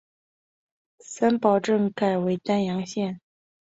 [1.01, 3.21] 三堡镇改为丹阳县。